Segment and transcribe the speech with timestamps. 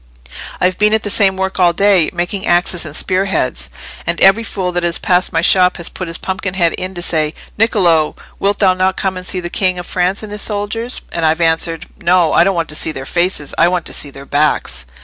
[0.59, 3.69] "I've been at the same work all day—making axes and spear heads.
[4.07, 7.03] And every fool that has passed my shop has put his pumpkin head in to
[7.03, 11.01] say, 'Niccolò, wilt thou not come and see the King of France and his soldiers?'
[11.11, 14.25] and I've answered, 'No: I don't want to see their faces—I want to see their
[14.25, 14.85] backs.